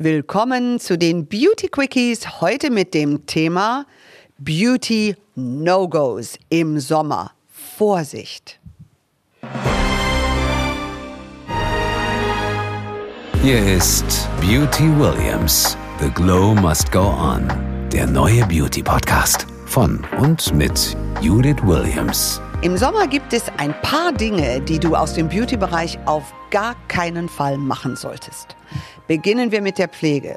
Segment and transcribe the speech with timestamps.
[0.00, 3.84] Willkommen zu den Beauty Quickies, heute mit dem Thema
[4.38, 7.32] Beauty No-Gos im Sommer.
[7.50, 8.60] Vorsicht!
[13.42, 15.76] Hier ist Beauty Williams.
[16.00, 17.48] The Glow Must Go On.
[17.92, 22.40] Der neue Beauty Podcast von und mit Judith Williams.
[22.62, 27.28] Im Sommer gibt es ein paar Dinge, die du aus dem Beauty-Bereich auf gar keinen
[27.28, 28.56] Fall machen solltest.
[29.06, 30.36] Beginnen wir mit der Pflege.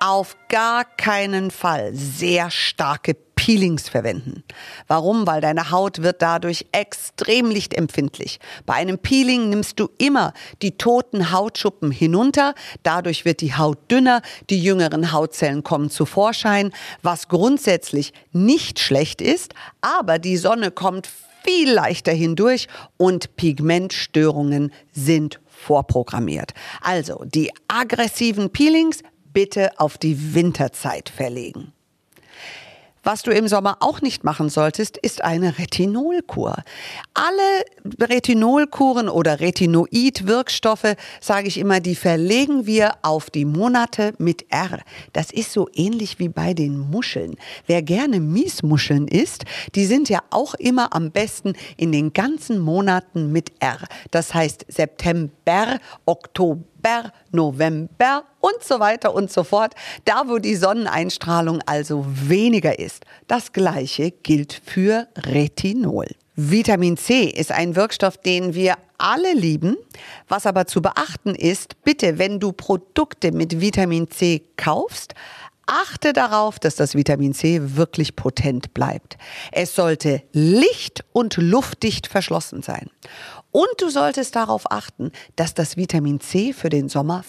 [0.00, 4.44] Auf gar keinen Fall sehr starke Peelings verwenden.
[4.86, 5.26] Warum?
[5.26, 8.38] Weil deine Haut wird dadurch extrem lichtempfindlich.
[8.66, 12.54] Bei einem Peeling nimmst du immer die toten Hautschuppen hinunter.
[12.84, 19.20] Dadurch wird die Haut dünner, die jüngeren Hautzellen kommen zu Vorschein, was grundsätzlich nicht schlecht
[19.20, 21.08] ist, aber die Sonne kommt
[21.44, 26.52] viel leichter hindurch und Pigmentstörungen sind vorprogrammiert.
[26.80, 29.02] Also die aggressiven Peelings
[29.32, 31.72] bitte auf die Winterzeit verlegen.
[33.04, 36.54] Was du im Sommer auch nicht machen solltest, ist eine Retinolkur.
[37.14, 37.42] Alle
[38.00, 44.78] Retinolkuren oder Retinoid-Wirkstoffe, sage ich immer, die verlegen wir auf die Monate mit R.
[45.12, 47.34] Das ist so ähnlich wie bei den Muscheln.
[47.66, 53.32] Wer gerne Miesmuscheln isst, die sind ja auch immer am besten in den ganzen Monaten
[53.32, 53.80] mit R.
[54.12, 60.56] Das heißt September, Oktober, Oktober, November und so weiter und so fort, da wo die
[60.56, 63.04] Sonneneinstrahlung also weniger ist.
[63.28, 66.06] Das gleiche gilt für Retinol.
[66.34, 69.76] Vitamin C ist ein Wirkstoff, den wir alle lieben.
[70.28, 75.14] Was aber zu beachten ist, bitte, wenn du Produkte mit Vitamin C kaufst,
[75.72, 79.16] achte darauf, dass das Vitamin C wirklich potent bleibt.
[79.52, 82.90] Es sollte licht- und luftdicht verschlossen sein.
[83.50, 87.22] Und du solltest darauf achten, dass das Vitamin C für den Sommer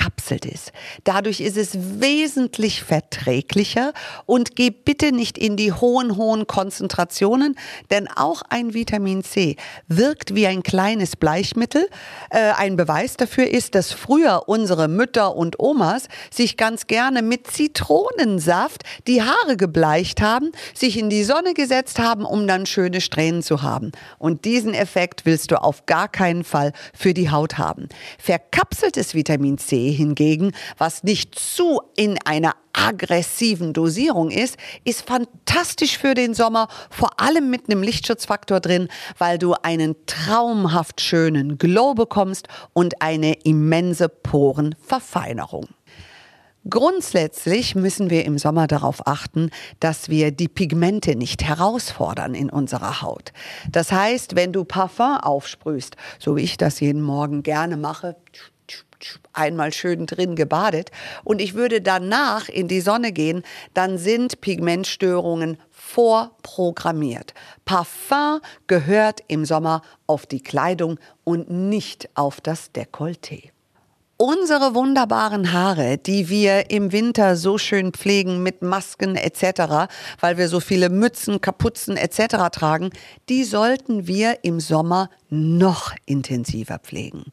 [0.00, 0.72] verkapselt ist.
[1.04, 3.92] Dadurch ist es wesentlich verträglicher
[4.26, 7.56] und geh bitte nicht in die hohen, hohen Konzentrationen,
[7.90, 9.56] denn auch ein Vitamin C
[9.88, 11.88] wirkt wie ein kleines Bleichmittel.
[12.30, 17.46] Äh, ein Beweis dafür ist, dass früher unsere Mütter und Omas sich ganz gerne mit
[17.46, 23.42] Zitronensaft die Haare gebleicht haben, sich in die Sonne gesetzt haben, um dann schöne Strähnen
[23.42, 23.92] zu haben.
[24.18, 27.88] Und diesen Effekt willst du auf gar keinen Fall für die Haut haben.
[28.18, 36.14] Verkapseltes Vitamin C hingegen, was nicht zu in einer aggressiven Dosierung ist, ist fantastisch für
[36.14, 42.48] den Sommer, vor allem mit einem Lichtschutzfaktor drin, weil du einen traumhaft schönen Glow bekommst
[42.72, 45.68] und eine immense Porenverfeinerung.
[46.68, 53.00] Grundsätzlich müssen wir im Sommer darauf achten, dass wir die Pigmente nicht herausfordern in unserer
[53.00, 53.32] Haut.
[53.70, 58.16] Das heißt, wenn du Parfum aufsprühst, so wie ich das jeden Morgen gerne mache,
[59.32, 60.90] einmal schön drin gebadet
[61.24, 63.42] und ich würde danach in die Sonne gehen,
[63.74, 67.34] dann sind Pigmentstörungen vorprogrammiert.
[67.64, 73.50] Parfum gehört im Sommer auf die Kleidung und nicht auf das Dekolleté.
[74.22, 79.88] Unsere wunderbaren Haare, die wir im Winter so schön pflegen mit Masken etc.,
[80.20, 82.50] weil wir so viele Mützen, Kapuzen etc.
[82.52, 82.90] tragen,
[83.30, 87.24] die sollten wir im Sommer noch intensiver pflegen.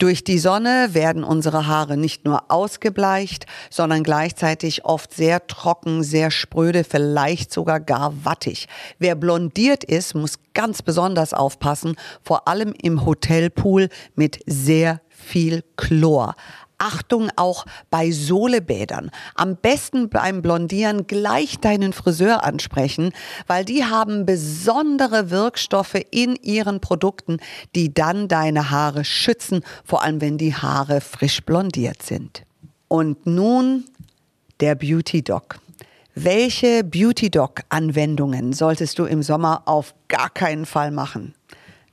[0.00, 6.30] Durch die Sonne werden unsere Haare nicht nur ausgebleicht, sondern gleichzeitig oft sehr trocken, sehr
[6.30, 8.66] spröde, vielleicht sogar gar wattig.
[8.98, 16.34] Wer blondiert ist, muss ganz besonders aufpassen, vor allem im Hotelpool mit sehr viel Chlor.
[16.80, 19.10] Achtung auch bei Sohlebädern.
[19.34, 23.12] Am besten beim Blondieren gleich deinen Friseur ansprechen,
[23.46, 27.38] weil die haben besondere Wirkstoffe in ihren Produkten,
[27.74, 32.42] die dann deine Haare schützen, vor allem wenn die Haare frisch blondiert sind.
[32.88, 33.84] Und nun
[34.60, 35.58] der Beauty Doc.
[36.14, 41.34] Welche Beauty Doc Anwendungen solltest du im Sommer auf gar keinen Fall machen?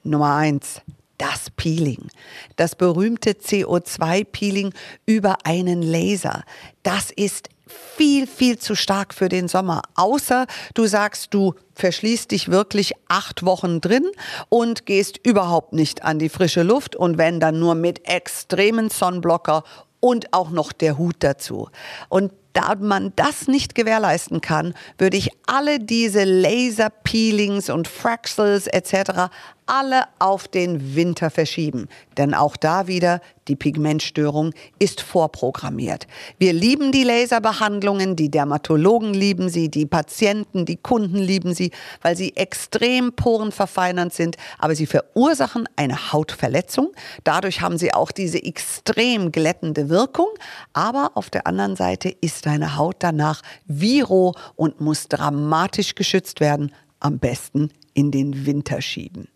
[0.04, 0.82] Nummer eins
[1.18, 2.10] das Peeling.
[2.56, 4.74] Das berühmte CO2-Peeling
[5.06, 6.44] über einen Laser.
[6.84, 9.82] Das ist viel, viel zu stark für den Sommer.
[9.96, 14.06] Außer du sagst, du verschließt dich wirklich acht Wochen drin
[14.50, 19.64] und gehst überhaupt nicht an die frische Luft und wenn dann nur mit extremen Sonnenblocker
[20.00, 21.70] und auch noch der Hut dazu.
[22.10, 29.30] Und da man das nicht gewährleisten kann, würde ich alle diese Laser-Peelings und Fraxels etc
[29.68, 31.88] alle auf den Winter verschieben.
[32.18, 36.08] Denn auch da wieder, die Pigmentstörung ist vorprogrammiert.
[36.38, 41.72] Wir lieben die Laserbehandlungen, die Dermatologen lieben sie, die Patienten, die Kunden lieben sie,
[42.02, 46.92] weil sie extrem porenverfeinernd sind, aber sie verursachen eine Hautverletzung.
[47.24, 50.30] Dadurch haben sie auch diese extrem glättende Wirkung.
[50.74, 56.72] Aber auf der anderen Seite ist deine Haut danach viro und muss dramatisch geschützt werden,
[57.00, 59.28] am besten in den Winter schieben.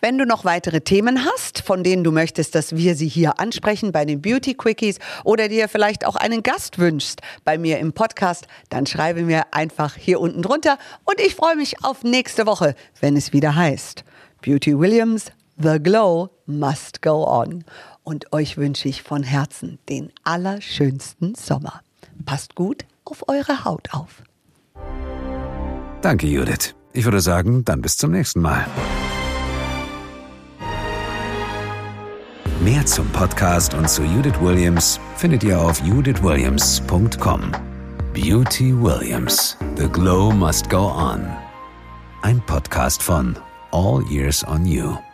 [0.00, 3.92] Wenn du noch weitere Themen hast, von denen du möchtest, dass wir sie hier ansprechen
[3.92, 8.46] bei den Beauty Quickies oder dir vielleicht auch einen Gast wünschst bei mir im Podcast,
[8.70, 13.16] dann schreibe mir einfach hier unten drunter und ich freue mich auf nächste Woche, wenn
[13.16, 14.04] es wieder heißt
[14.40, 15.26] Beauty Williams,
[15.58, 17.64] The Glow must go on.
[18.02, 21.82] Und euch wünsche ich von Herzen den allerschönsten Sommer.
[22.24, 24.22] Passt gut auf eure Haut auf.
[26.00, 26.74] Danke, Judith.
[26.94, 28.66] Ich würde sagen, dann bis zum nächsten Mal.
[32.60, 37.52] Mehr zum Podcast und zu Judith Williams findet ihr auf judithwilliams.com.
[38.12, 39.56] Beauty Williams.
[39.76, 41.26] The Glow Must Go On.
[42.20, 43.34] Ein Podcast von
[43.72, 45.09] All Years on You.